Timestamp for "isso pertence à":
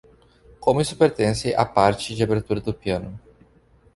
0.81-1.63